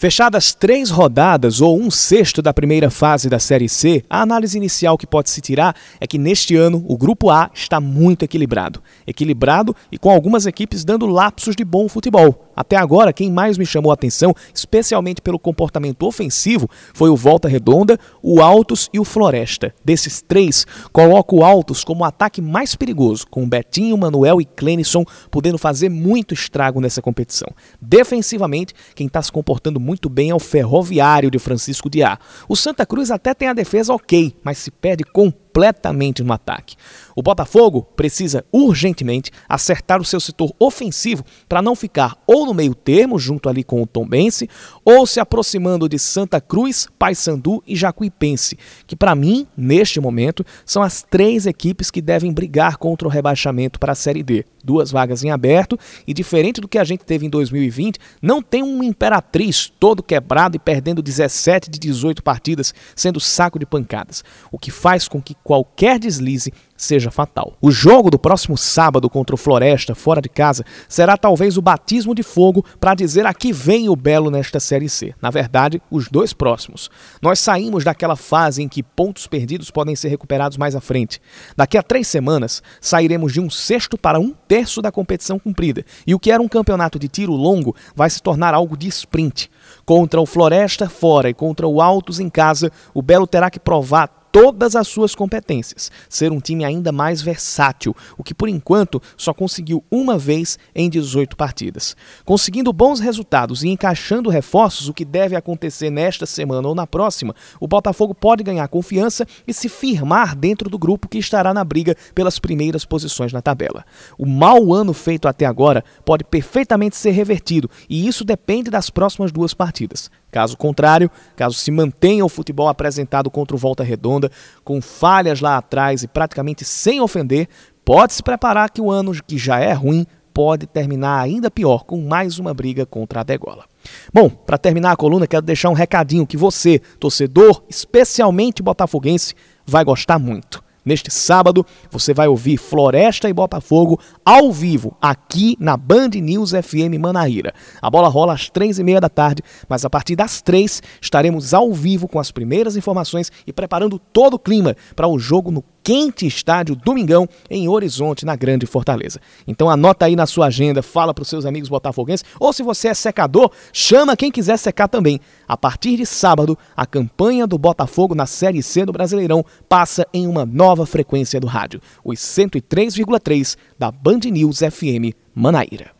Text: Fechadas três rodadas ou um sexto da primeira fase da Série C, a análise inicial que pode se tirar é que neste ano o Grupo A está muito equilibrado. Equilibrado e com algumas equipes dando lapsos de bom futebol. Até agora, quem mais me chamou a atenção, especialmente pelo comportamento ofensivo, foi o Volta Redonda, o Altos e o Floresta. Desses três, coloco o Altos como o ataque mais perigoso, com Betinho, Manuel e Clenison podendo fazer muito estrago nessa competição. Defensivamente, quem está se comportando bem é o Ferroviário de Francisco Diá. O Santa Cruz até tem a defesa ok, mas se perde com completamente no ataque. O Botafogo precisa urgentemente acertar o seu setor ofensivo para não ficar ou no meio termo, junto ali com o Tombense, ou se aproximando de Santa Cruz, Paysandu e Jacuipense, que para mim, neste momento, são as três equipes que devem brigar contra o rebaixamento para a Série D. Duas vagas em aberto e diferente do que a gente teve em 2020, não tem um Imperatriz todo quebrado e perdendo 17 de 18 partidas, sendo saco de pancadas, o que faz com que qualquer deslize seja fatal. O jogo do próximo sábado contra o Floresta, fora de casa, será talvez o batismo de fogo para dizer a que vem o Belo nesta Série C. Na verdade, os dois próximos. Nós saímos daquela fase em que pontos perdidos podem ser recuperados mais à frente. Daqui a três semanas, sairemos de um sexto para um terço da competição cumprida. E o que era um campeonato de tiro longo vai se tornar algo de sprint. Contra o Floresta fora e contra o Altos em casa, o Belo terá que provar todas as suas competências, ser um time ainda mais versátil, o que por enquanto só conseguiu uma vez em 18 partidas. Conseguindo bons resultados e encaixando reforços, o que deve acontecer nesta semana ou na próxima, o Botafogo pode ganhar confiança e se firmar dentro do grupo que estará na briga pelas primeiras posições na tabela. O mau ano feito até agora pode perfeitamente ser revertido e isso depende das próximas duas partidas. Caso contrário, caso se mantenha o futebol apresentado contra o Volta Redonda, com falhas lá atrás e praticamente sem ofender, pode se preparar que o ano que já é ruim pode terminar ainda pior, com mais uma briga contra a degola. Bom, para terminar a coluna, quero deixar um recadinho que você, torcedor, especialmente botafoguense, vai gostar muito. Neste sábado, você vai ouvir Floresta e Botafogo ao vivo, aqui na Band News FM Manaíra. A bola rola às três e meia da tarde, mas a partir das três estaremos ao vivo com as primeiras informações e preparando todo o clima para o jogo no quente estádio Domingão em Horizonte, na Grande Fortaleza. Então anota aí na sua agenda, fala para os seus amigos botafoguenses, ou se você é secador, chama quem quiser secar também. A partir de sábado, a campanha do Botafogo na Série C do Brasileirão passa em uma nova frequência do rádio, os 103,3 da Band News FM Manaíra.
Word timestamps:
Fechadas 0.00 0.54
três 0.54 0.88
rodadas 0.88 1.60
ou 1.60 1.78
um 1.78 1.90
sexto 1.90 2.40
da 2.40 2.54
primeira 2.54 2.88
fase 2.88 3.28
da 3.28 3.38
Série 3.38 3.68
C, 3.68 4.02
a 4.08 4.22
análise 4.22 4.56
inicial 4.56 4.96
que 4.96 5.06
pode 5.06 5.28
se 5.28 5.42
tirar 5.42 5.76
é 6.00 6.06
que 6.06 6.16
neste 6.16 6.56
ano 6.56 6.82
o 6.88 6.96
Grupo 6.96 7.28
A 7.28 7.50
está 7.52 7.78
muito 7.78 8.24
equilibrado. 8.24 8.82
Equilibrado 9.06 9.76
e 9.92 9.98
com 9.98 10.08
algumas 10.08 10.46
equipes 10.46 10.86
dando 10.86 11.04
lapsos 11.04 11.54
de 11.54 11.66
bom 11.66 11.86
futebol. 11.86 12.46
Até 12.56 12.76
agora, 12.76 13.12
quem 13.12 13.30
mais 13.30 13.56
me 13.56 13.64
chamou 13.64 13.90
a 13.90 13.94
atenção, 13.94 14.34
especialmente 14.54 15.22
pelo 15.22 15.38
comportamento 15.38 16.06
ofensivo, 16.06 16.68
foi 16.92 17.08
o 17.08 17.16
Volta 17.16 17.48
Redonda, 17.48 17.98
o 18.22 18.42
Altos 18.42 18.90
e 18.92 18.98
o 19.00 19.04
Floresta. 19.04 19.74
Desses 19.84 20.20
três, 20.20 20.66
coloco 20.92 21.36
o 21.36 21.44
Altos 21.44 21.84
como 21.84 22.02
o 22.02 22.04
ataque 22.06 22.42
mais 22.42 22.74
perigoso, 22.74 23.26
com 23.30 23.48
Betinho, 23.48 23.96
Manuel 23.96 24.40
e 24.40 24.44
Clenison 24.44 25.04
podendo 25.30 25.56
fazer 25.56 25.88
muito 25.88 26.34
estrago 26.34 26.80
nessa 26.80 27.00
competição. 27.00 27.48
Defensivamente, 27.80 28.74
quem 28.94 29.06
está 29.06 29.22
se 29.22 29.32
comportando 29.32 29.80
bem 30.08 30.30
é 30.30 30.34
o 30.34 30.38
Ferroviário 30.38 31.30
de 31.30 31.38
Francisco 31.38 31.88
Diá. 31.88 32.18
O 32.48 32.56
Santa 32.56 32.84
Cruz 32.84 33.10
até 33.10 33.34
tem 33.34 33.48
a 33.48 33.52
defesa 33.52 33.92
ok, 33.92 34.34
mas 34.44 34.58
se 34.58 34.70
perde 34.70 35.04
com 35.04 35.32
completamente 35.50 36.22
no 36.22 36.32
ataque. 36.32 36.76
O 37.14 37.22
Botafogo 37.22 37.82
precisa 37.96 38.44
urgentemente 38.52 39.30
acertar 39.48 40.00
o 40.00 40.04
seu 40.04 40.20
setor 40.20 40.54
ofensivo 40.58 41.24
para 41.48 41.60
não 41.60 41.74
ficar 41.74 42.16
ou 42.26 42.46
no 42.46 42.54
meio 42.54 42.74
termo, 42.74 43.18
junto 43.18 43.48
ali 43.48 43.64
com 43.64 43.82
o 43.82 43.86
Tombense, 43.86 44.48
ou 44.84 45.06
se 45.06 45.18
aproximando 45.18 45.88
de 45.88 45.98
Santa 45.98 46.40
Cruz, 46.40 46.88
Paysandu 46.98 47.62
e 47.66 47.74
Jacuipense, 47.74 48.56
que 48.86 48.96
para 48.96 49.14
mim, 49.14 49.46
neste 49.56 50.00
momento, 50.00 50.44
são 50.64 50.82
as 50.82 51.02
três 51.02 51.46
equipes 51.46 51.90
que 51.90 52.00
devem 52.00 52.32
brigar 52.32 52.76
contra 52.76 53.06
o 53.06 53.10
rebaixamento 53.10 53.78
para 53.78 53.92
a 53.92 53.96
Série 53.96 54.22
D. 54.22 54.44
Duas 54.62 54.90
vagas 54.90 55.24
em 55.24 55.30
aberto 55.30 55.78
e 56.06 56.12
diferente 56.12 56.60
do 56.60 56.68
que 56.68 56.78
a 56.78 56.84
gente 56.84 57.04
teve 57.04 57.26
em 57.26 57.30
2020, 57.30 57.98
não 58.20 58.42
tem 58.42 58.62
um 58.62 58.82
Imperatriz 58.82 59.72
todo 59.80 60.02
quebrado 60.02 60.56
e 60.56 60.58
perdendo 60.58 61.02
17 61.02 61.70
de 61.70 61.78
18 61.78 62.22
partidas, 62.22 62.74
sendo 62.94 63.18
saco 63.18 63.58
de 63.58 63.64
pancadas, 63.64 64.22
o 64.50 64.58
que 64.58 64.70
faz 64.70 65.08
com 65.08 65.20
que 65.20 65.34
qualquer 65.50 65.98
deslize 65.98 66.52
seja 66.76 67.10
fatal. 67.10 67.54
O 67.60 67.72
jogo 67.72 68.08
do 68.08 68.18
próximo 68.18 68.56
sábado 68.56 69.10
contra 69.10 69.34
o 69.34 69.36
Floresta, 69.36 69.96
fora 69.96 70.22
de 70.22 70.28
casa, 70.28 70.64
será 70.88 71.16
talvez 71.16 71.58
o 71.58 71.62
batismo 71.62 72.14
de 72.14 72.22
fogo 72.22 72.64
para 72.78 72.94
dizer 72.94 73.26
a 73.26 73.34
que 73.34 73.52
vem 73.52 73.88
o 73.88 73.96
Belo 73.96 74.30
nesta 74.30 74.60
Série 74.60 74.88
C. 74.88 75.12
Na 75.20 75.28
verdade, 75.28 75.82
os 75.90 76.08
dois 76.08 76.32
próximos. 76.32 76.88
Nós 77.20 77.40
saímos 77.40 77.82
daquela 77.82 78.14
fase 78.14 78.62
em 78.62 78.68
que 78.68 78.80
pontos 78.80 79.26
perdidos 79.26 79.72
podem 79.72 79.96
ser 79.96 80.08
recuperados 80.08 80.56
mais 80.56 80.76
à 80.76 80.80
frente. 80.80 81.20
Daqui 81.56 81.76
a 81.76 81.82
três 81.82 82.06
semanas, 82.06 82.62
sairemos 82.80 83.32
de 83.32 83.40
um 83.40 83.50
sexto 83.50 83.98
para 83.98 84.20
um 84.20 84.32
terço 84.46 84.80
da 84.80 84.92
competição 84.92 85.36
cumprida. 85.36 85.84
E 86.06 86.14
o 86.14 86.20
que 86.20 86.30
era 86.30 86.40
um 86.40 86.48
campeonato 86.48 86.96
de 86.96 87.08
tiro 87.08 87.32
longo 87.32 87.74
vai 87.94 88.08
se 88.08 88.22
tornar 88.22 88.54
algo 88.54 88.76
de 88.76 88.86
sprint. 88.86 89.50
Contra 89.84 90.20
o 90.20 90.26
Floresta 90.26 90.88
fora 90.88 91.28
e 91.28 91.34
contra 91.34 91.66
o 91.66 91.82
Altos 91.82 92.20
em 92.20 92.30
casa, 92.30 92.70
o 92.94 93.02
Belo 93.02 93.26
terá 93.26 93.50
que 93.50 93.58
provar 93.58 94.19
todas 94.32 94.76
as 94.76 94.88
suas 94.88 95.14
competências, 95.14 95.90
ser 96.08 96.32
um 96.32 96.40
time 96.40 96.64
ainda 96.64 96.92
mais 96.92 97.20
versátil, 97.20 97.94
o 98.16 98.24
que 98.24 98.34
por 98.34 98.48
enquanto 98.48 99.02
só 99.16 99.34
conseguiu 99.34 99.84
uma 99.90 100.16
vez 100.16 100.58
em 100.74 100.88
18 100.88 101.36
partidas. 101.36 101.96
Conseguindo 102.24 102.72
bons 102.72 103.00
resultados 103.00 103.62
e 103.62 103.68
encaixando 103.68 104.30
reforços, 104.30 104.88
o 104.88 104.94
que 104.94 105.04
deve 105.04 105.36
acontecer 105.36 105.90
nesta 105.90 106.26
semana 106.26 106.68
ou 106.68 106.74
na 106.74 106.86
próxima, 106.86 107.34
o 107.58 107.66
Botafogo 107.66 108.14
pode 108.14 108.42
ganhar 108.42 108.66
confiança 108.68 109.26
e 109.46 109.52
se 109.52 109.68
firmar 109.68 110.36
dentro 110.36 110.70
do 110.70 110.78
grupo 110.78 111.08
que 111.08 111.18
estará 111.18 111.52
na 111.52 111.64
briga 111.64 111.96
pelas 112.14 112.38
primeiras 112.38 112.84
posições 112.84 113.32
na 113.32 113.42
tabela. 113.42 113.84
O 114.18 114.26
mau 114.26 114.72
ano 114.72 114.92
feito 114.92 115.26
até 115.28 115.46
agora 115.46 115.84
pode 116.04 116.24
perfeitamente 116.24 116.96
ser 116.96 117.10
revertido 117.10 117.70
e 117.88 118.06
isso 118.06 118.24
depende 118.24 118.70
das 118.70 118.90
próximas 118.90 119.32
duas 119.32 119.54
partidas. 119.54 120.10
Caso 120.30 120.56
contrário, 120.56 121.10
caso 121.34 121.56
se 121.56 121.70
mantenha 121.70 122.24
o 122.24 122.28
futebol 122.28 122.68
apresentado 122.68 123.30
contra 123.30 123.56
o 123.56 123.58
Volta 123.58 123.82
Redonda, 123.82 124.30
com 124.64 124.80
falhas 124.80 125.40
lá 125.40 125.56
atrás 125.56 126.02
e 126.02 126.08
praticamente 126.08 126.64
sem 126.64 127.00
ofender, 127.00 127.48
pode 127.84 128.12
se 128.12 128.22
preparar 128.22 128.70
que 128.70 128.80
o 128.80 128.90
ano 128.90 129.12
que 129.26 129.36
já 129.36 129.58
é 129.58 129.72
ruim 129.72 130.06
pode 130.32 130.66
terminar 130.66 131.20
ainda 131.20 131.50
pior, 131.50 131.84
com 131.84 132.00
mais 132.00 132.38
uma 132.38 132.54
briga 132.54 132.86
contra 132.86 133.20
a 133.20 133.24
degola. 133.24 133.64
Bom, 134.12 134.28
para 134.30 134.58
terminar 134.58 134.92
a 134.92 134.96
coluna, 134.96 135.26
quero 135.26 135.42
deixar 135.42 135.70
um 135.70 135.74
recadinho 135.74 136.26
que 136.26 136.36
você, 136.36 136.78
torcedor, 136.98 137.62
especialmente 137.68 138.62
botafoguense, 138.62 139.34
vai 139.66 139.84
gostar 139.84 140.18
muito. 140.18 140.62
Neste 140.84 141.10
sábado, 141.10 141.64
você 141.90 142.14
vai 142.14 142.26
ouvir 142.26 142.56
Floresta 142.56 143.28
e 143.28 143.32
Botafogo 143.32 144.00
ao 144.24 144.50
vivo, 144.50 144.96
aqui 145.00 145.56
na 145.60 145.76
Band 145.76 146.10
News 146.14 146.52
FM 146.52 146.98
Manaíra. 146.98 147.52
A 147.82 147.90
bola 147.90 148.08
rola 148.08 148.32
às 148.32 148.48
três 148.48 148.78
e 148.78 148.84
meia 148.84 149.00
da 149.00 149.08
tarde, 149.08 149.42
mas 149.68 149.84
a 149.84 149.90
partir 149.90 150.16
das 150.16 150.40
três 150.40 150.82
estaremos 151.00 151.52
ao 151.52 151.72
vivo 151.72 152.08
com 152.08 152.18
as 152.18 152.30
primeiras 152.30 152.76
informações 152.76 153.30
e 153.46 153.52
preparando 153.52 153.98
todo 153.98 154.34
o 154.34 154.38
clima 154.38 154.74
para 154.96 155.06
o 155.06 155.18
jogo 155.18 155.50
no 155.50 155.62
quente 155.82 156.26
estádio 156.26 156.76
Domingão 156.76 157.28
em 157.48 157.68
Horizonte, 157.68 158.24
na 158.24 158.36
Grande 158.36 158.66
Fortaleza. 158.66 159.20
Então 159.46 159.68
anota 159.68 160.06
aí 160.06 160.16
na 160.16 160.26
sua 160.26 160.46
agenda, 160.46 160.82
fala 160.82 161.14
para 161.14 161.22
os 161.22 161.28
seus 161.28 161.46
amigos 161.46 161.68
botafoguenses, 161.68 162.24
ou 162.38 162.52
se 162.52 162.62
você 162.62 162.88
é 162.88 162.94
secador, 162.94 163.50
chama 163.72 164.16
quem 164.16 164.30
quiser 164.30 164.56
secar 164.56 164.88
também. 164.88 165.20
A 165.46 165.56
partir 165.56 165.96
de 165.96 166.06
sábado, 166.06 166.56
a 166.76 166.86
campanha 166.86 167.46
do 167.46 167.58
Botafogo 167.58 168.14
na 168.14 168.26
Série 168.26 168.62
C 168.62 168.84
do 168.84 168.92
Brasileirão 168.92 169.44
passa 169.68 170.06
em 170.12 170.26
uma 170.26 170.46
nova 170.46 170.86
frequência 170.86 171.40
do 171.40 171.46
rádio, 171.46 171.80
os 172.04 172.18
103,3 172.18 173.56
da 173.78 173.90
Band 173.90 174.20
News 174.30 174.58
FM 174.58 175.14
Manaíra. 175.34 175.92